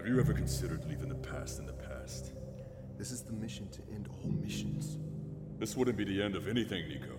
[0.00, 2.32] Have you ever considered leaving the past in the past?
[2.96, 4.96] This is the mission to end all missions.
[5.58, 7.18] This wouldn't be the end of anything, Nico.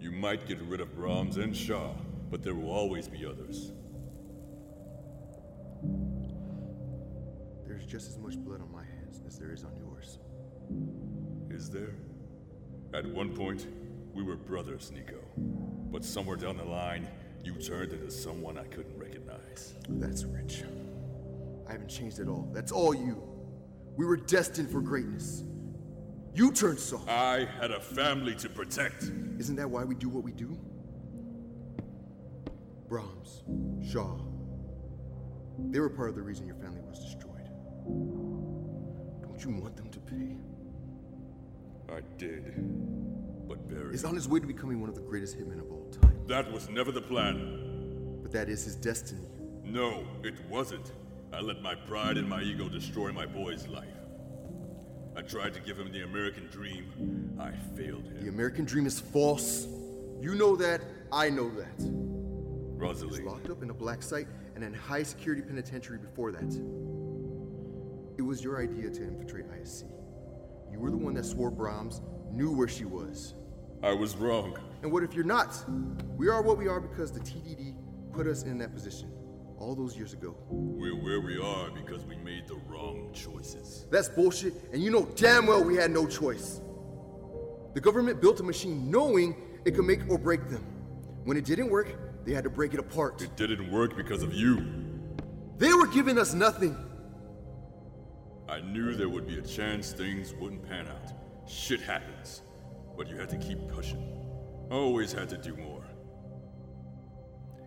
[0.00, 1.92] You might get rid of Brahms and Shaw,
[2.30, 3.72] but there will always be others.
[7.66, 10.18] There's just as much blood on my hands as there is on yours.
[11.50, 11.96] Is there?
[12.94, 13.66] At one point,
[14.14, 15.20] we were brothers, Nico.
[15.92, 17.08] But somewhere down the line,
[17.44, 19.74] you turned into someone I couldn't recognize.
[19.86, 20.62] That's rich.
[21.68, 22.50] I haven't changed at all.
[22.52, 23.22] That's all you.
[23.96, 25.42] We were destined for greatness.
[26.34, 27.08] You turned soft.
[27.08, 29.04] I had a family to protect.
[29.38, 30.58] Isn't that why we do what we do?
[32.88, 33.42] Brahms,
[33.90, 34.18] Shaw.
[35.70, 37.48] They were part of the reason your family was destroyed.
[39.22, 40.36] Don't you want them to pay?
[41.88, 42.54] I did.
[43.48, 43.92] But Barry.
[43.92, 46.20] He's on his way to becoming one of the greatest hitmen of all time.
[46.26, 48.20] That was never the plan.
[48.22, 49.26] But that is his destiny.
[49.64, 50.92] No, it wasn't.
[51.36, 53.84] I let my pride and my ego destroy my boy's life.
[55.14, 57.36] I tried to give him the American dream.
[57.38, 58.22] I failed him.
[58.22, 59.66] The American dream is false.
[60.18, 60.80] You know that.
[61.12, 61.78] I know that.
[61.78, 63.22] He was Rosalie.
[63.22, 66.54] locked up in a black site and in high security penitentiary before that.
[68.16, 69.82] It was your idea to infiltrate ISC.
[70.72, 72.00] You were the one that swore Brahms
[72.30, 73.34] knew where she was.
[73.82, 74.56] I was wrong.
[74.82, 75.54] And what if you're not?
[76.16, 77.76] We are what we are because the TDD
[78.14, 79.12] put us in that position
[79.58, 80.36] all those years ago.
[80.48, 83.86] We're where we are because we made the wrong choices.
[83.90, 86.60] That's bullshit, and you know damn well we had no choice.
[87.74, 90.64] The government built a machine knowing it could make or break them.
[91.24, 93.20] When it didn't work, they had to break it apart.
[93.20, 94.64] It didn't work because of you.
[95.58, 96.76] They were giving us nothing.
[98.48, 101.12] I knew there would be a chance things wouldn't pan out.
[101.48, 102.42] Shit happens.
[102.96, 104.02] But you had to keep pushing.
[104.70, 105.84] Always had to do more.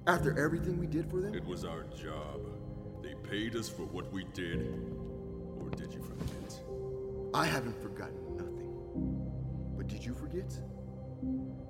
[0.08, 2.42] After everything we did for them, It was our job.
[3.04, 4.68] They paid us for what we did.
[5.60, 6.60] Or did you forget?
[7.34, 8.74] I haven't forgotten nothing.
[9.78, 10.50] But did you forget?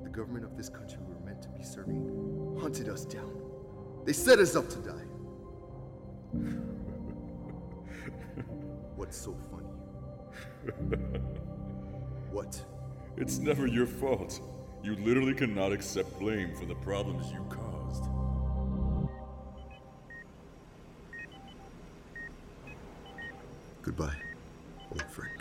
[0.04, 3.42] The government of this country we were meant to be serving hunted us down.
[4.06, 5.06] They set us up to die.
[8.96, 9.66] What's so funny?
[12.32, 12.62] what?
[13.18, 14.40] It's never your fault.
[14.84, 17.79] You literally cannot accept blame for the problems you caused.
[23.82, 24.14] Goodbye,
[24.92, 25.32] old friend.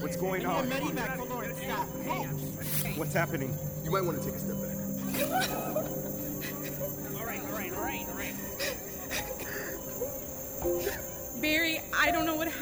[0.00, 0.68] What's going on?
[0.68, 2.98] Medevac for Lawrence.
[2.98, 3.56] What's happening?
[3.84, 5.76] You might want to take a step back.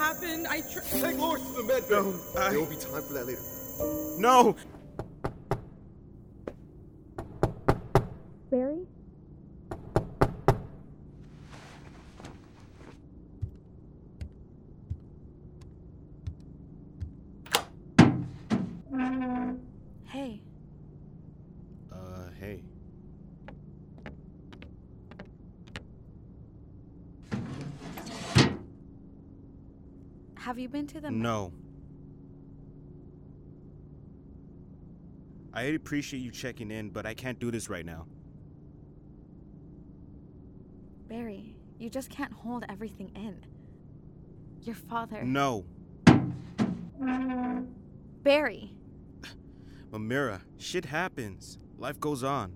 [0.08, 0.46] happened.
[0.46, 1.94] I tr- Take Lawrence to the med bay.
[1.94, 3.40] No, I- There will be time for that later.
[4.18, 4.56] No!
[8.50, 8.86] Barry?
[20.06, 20.40] Hey,
[21.92, 22.62] Uh, hey.
[30.48, 31.52] Have you been to the No.
[35.52, 38.06] I appreciate you checking in, but I can't do this right now.
[41.06, 43.44] Barry, you just can't hold everything in.
[44.62, 45.22] Your father.
[45.22, 45.66] No.
[48.22, 48.72] Barry,
[49.90, 51.58] Mamira, shit happens.
[51.76, 52.54] Life goes on.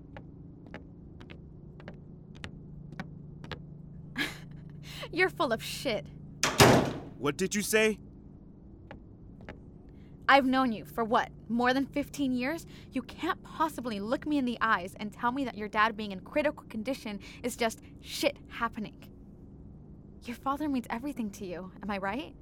[5.11, 6.07] you're full of shit.
[7.23, 7.99] What did you say?
[10.27, 12.65] I've known you for what, more than 15 years?
[12.91, 16.11] You can't possibly look me in the eyes and tell me that your dad being
[16.11, 19.07] in critical condition is just shit happening.
[20.25, 22.35] Your father means everything to you, am I right?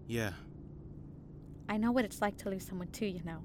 [0.05, 0.31] Yeah,
[1.69, 3.41] I know what it's like to lose someone too, you know.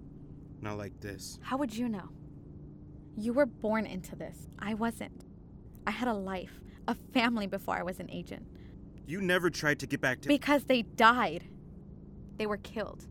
[0.60, 1.38] not like this.
[1.40, 2.08] How would you know?
[3.16, 4.48] You were born into this.
[4.58, 5.24] I wasn't.
[5.86, 8.46] I had a life, a family before I was an agent.
[9.06, 10.28] You never tried to get back to.
[10.28, 11.44] Because they died.
[12.38, 13.06] They were killed.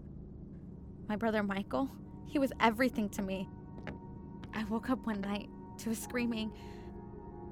[1.08, 1.90] My brother Michael,
[2.26, 3.50] he was everything to me.
[4.54, 5.50] I woke up one night
[5.80, 6.52] to a screaming.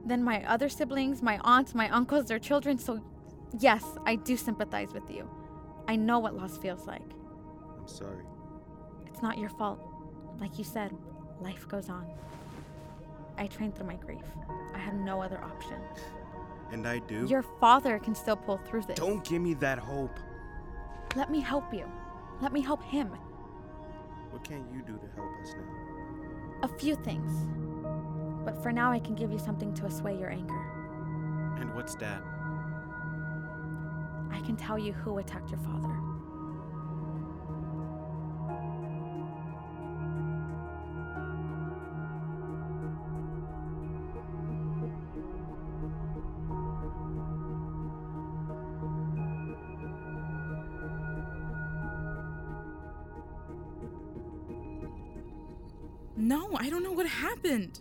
[0.05, 2.77] Then my other siblings, my aunts, my uncles, their children.
[2.79, 3.03] So,
[3.59, 5.29] yes, I do sympathize with you.
[5.87, 7.01] I know what loss feels like.
[7.77, 8.23] I'm sorry.
[9.05, 9.79] It's not your fault.
[10.39, 10.95] Like you said,
[11.41, 12.07] life goes on.
[13.39, 14.25] I trained through my grief.
[14.75, 15.77] I had no other option.
[16.71, 17.25] And I do.
[17.25, 18.97] Your father can still pull through this.
[18.97, 20.19] Don't give me that hope.
[21.15, 21.89] Let me help you.
[22.41, 23.07] Let me help him.
[24.29, 26.63] What can you do to help us now?
[26.63, 27.47] A few things.
[28.45, 31.55] But for now, I can give you something to assuage your anger.
[31.59, 32.21] And what's that?
[34.31, 35.95] I can tell you who attacked your father.
[56.29, 57.79] No, I don't know what happened.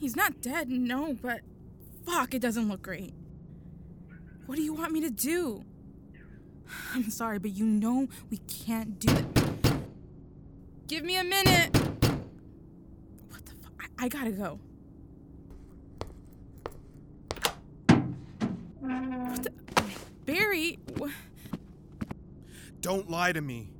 [0.00, 1.42] He's not dead, no, but
[2.04, 3.14] fuck, it doesn't look great.
[4.46, 5.64] What do you want me to do?
[6.96, 9.24] I'm sorry, but you know we can't do it.
[10.88, 11.76] Give me a minute.
[13.28, 13.72] What the fuck?
[14.00, 14.58] I, I gotta go.
[18.80, 19.52] What the-
[20.26, 21.12] Barry, wh-
[22.80, 23.70] Don't lie to me.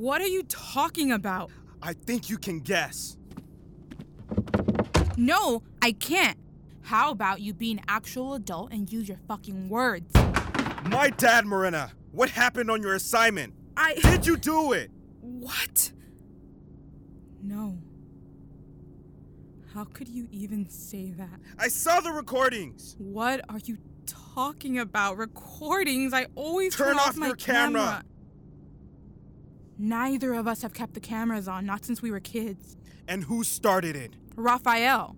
[0.00, 1.50] What are you talking about?
[1.82, 3.18] I think you can guess.
[5.18, 6.38] No, I can't.
[6.80, 10.10] How about you be an actual adult and use your fucking words?
[10.86, 11.92] My dad, Marina.
[12.12, 13.52] What happened on your assignment?
[13.76, 13.94] I.
[13.94, 14.90] Did you do it?
[15.20, 15.92] What?
[17.42, 17.78] No.
[19.74, 21.40] How could you even say that?
[21.58, 22.96] I saw the recordings.
[22.98, 23.76] What are you
[24.06, 25.18] talking about?
[25.18, 26.14] Recordings?
[26.14, 28.02] I always Turn off, off my your camera.
[29.80, 32.76] Neither of us have kept the cameras on, not since we were kids.
[33.08, 34.12] And who started it?
[34.36, 35.16] Raphael.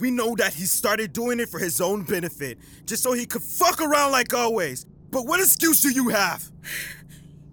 [0.00, 3.42] We know that he started doing it for his own benefit, just so he could
[3.42, 4.86] fuck around like always.
[5.10, 6.50] But what excuse do you have?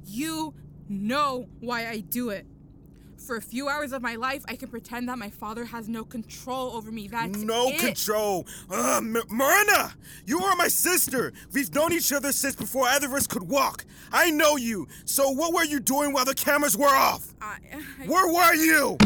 [0.05, 0.53] You
[0.87, 2.47] know why I do it.
[3.17, 6.05] For a few hours of my life, I can pretend that my father has no
[6.05, 7.09] control over me.
[7.09, 7.79] That's no it.
[7.79, 8.47] control.
[8.71, 9.93] Uh, M- Marina,
[10.25, 11.33] you are my sister.
[11.51, 13.83] We've known each other since before either of us could walk.
[14.11, 14.87] I know you.
[15.05, 17.33] So what were you doing while the cameras were off?
[17.41, 18.97] I, I, Where were you?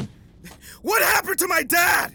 [0.82, 2.14] What happened to my dad?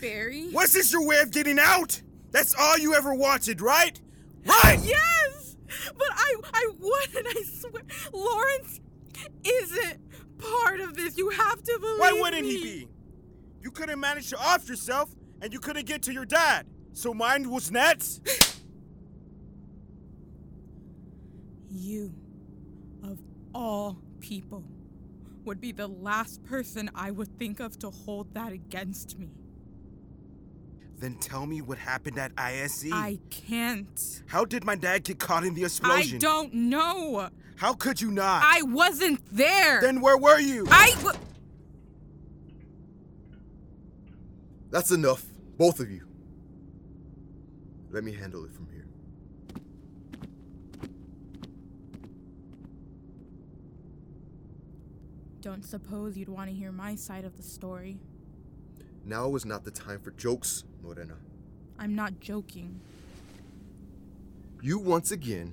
[0.00, 0.48] Barry.
[0.52, 2.00] Was this your way of getting out?
[2.30, 4.00] That's all you ever wanted, right?
[4.44, 4.78] Right!
[4.82, 5.56] Yes,
[5.96, 7.26] but I I wouldn't.
[7.26, 7.82] I swear,
[8.12, 8.80] Lawrence
[9.42, 9.98] isn't
[10.38, 11.16] part of this.
[11.16, 12.56] You have to believe Why wouldn't me.
[12.56, 12.88] he be?
[13.62, 16.66] You couldn't manage to off yourself, and you couldn't get to your dad.
[16.92, 18.22] So mine was next.
[21.70, 22.12] You,
[23.02, 23.18] of
[23.54, 24.64] all people,
[25.44, 29.28] would be the last person I would think of to hold that against me.
[30.98, 32.86] Then tell me what happened at ISE.
[32.92, 34.22] I can't.
[34.26, 36.16] How did my dad get caught in the explosion?
[36.16, 37.28] I don't know.
[37.56, 38.42] How could you not?
[38.44, 39.80] I wasn't there.
[39.80, 40.66] Then where were you?
[40.70, 40.92] I.
[40.96, 41.18] w-
[44.70, 45.24] That's enough,
[45.56, 46.06] both of you.
[47.90, 48.75] Let me handle it from here.
[55.46, 58.00] Don't suppose you'd want to hear my side of the story.
[59.04, 61.14] Now is not the time for jokes, Morena.
[61.78, 62.80] I'm not joking.
[64.60, 65.52] You once again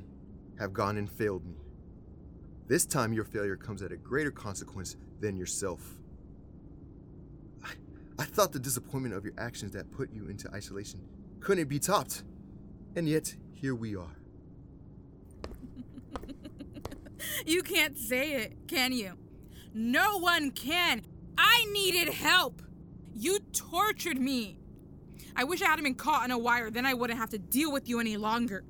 [0.57, 1.57] have gone and failed me.
[2.67, 5.93] This time your failure comes at a greater consequence than yourself.
[7.63, 7.73] I,
[8.17, 11.01] I thought the disappointment of your actions that put you into isolation
[11.39, 12.23] couldn't be topped.
[12.95, 14.15] And yet, here we are.
[17.45, 19.17] You can't say it, can you?
[19.73, 21.01] No one can.
[21.37, 22.61] I needed help.
[23.13, 24.57] You tortured me.
[25.35, 27.71] I wish I hadn't been caught on a wire, then I wouldn't have to deal
[27.71, 28.63] with you any longer.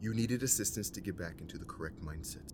[0.00, 2.52] You needed assistance to get back into the correct mindset.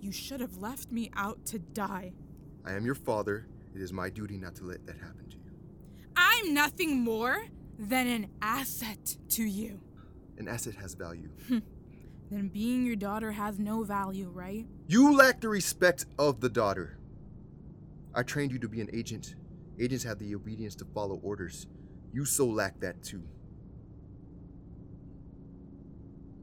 [0.00, 2.12] You should have left me out to die.
[2.64, 3.46] I am your father.
[3.74, 5.52] It is my duty not to let that happen to you.
[6.16, 7.44] I'm nothing more
[7.78, 9.80] than an asset to you.
[10.38, 11.28] An asset has value.
[11.46, 11.58] Hmm.
[12.30, 14.64] Then being your daughter has no value, right?
[14.86, 16.96] You lack the respect of the daughter.
[18.14, 19.34] I trained you to be an agent.
[19.80, 21.66] Agents have the obedience to follow orders.
[22.12, 23.22] You so lack that too.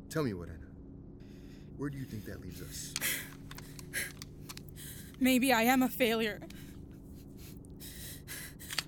[0.09, 0.67] Tell me, Warena.
[1.77, 2.93] Where do you think that leaves us?
[5.19, 6.41] Maybe I am a failure.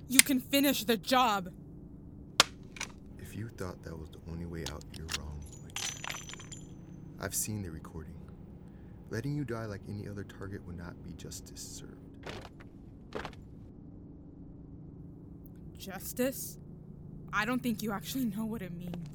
[0.08, 1.50] You can finish the job.
[3.20, 5.19] If you thought that was the only way out, you're wrong.
[7.20, 8.14] I've seen the recording.
[9.10, 11.96] Letting you die like any other target would not be justice served.
[15.78, 16.58] Justice?
[17.34, 19.10] I don't think you actually know what it means.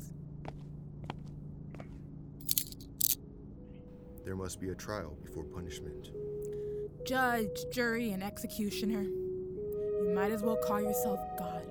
[4.25, 6.11] there must be a trial before punishment.
[7.07, 9.03] Judge, jury, and executioner.
[9.03, 11.63] You might as well call yourself God.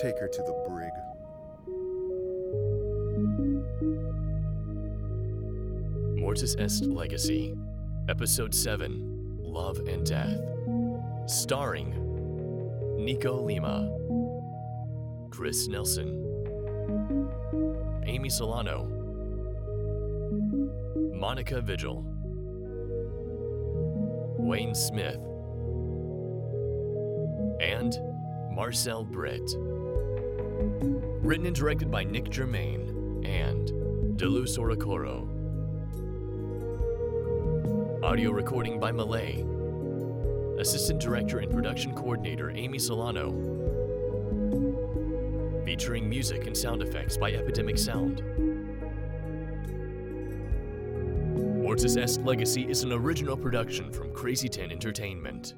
[0.00, 0.90] Take her to the brig.
[6.34, 7.54] Mortuus Est Legacy,
[8.08, 10.40] Episode 7 Love and Death.
[11.28, 11.94] Starring
[12.98, 13.88] Nico Lima,
[15.30, 16.24] Chris Nelson,
[18.04, 18.88] Amy Solano,
[21.14, 22.04] Monica Vigil,
[24.36, 25.20] Wayne Smith,
[27.60, 27.96] and
[28.50, 29.48] Marcel Britt.
[31.22, 33.68] Written and directed by Nick Germain and
[34.18, 35.33] Delu Sorokoro.
[38.04, 39.42] Audio recording by Malay.
[40.60, 43.32] Assistant Director and Production Coordinator Amy Solano.
[45.64, 48.18] Featuring music and sound effects by Epidemic Sound.
[51.64, 55.54] Mortuus Est Legacy is an original production from Crazy 10 Entertainment.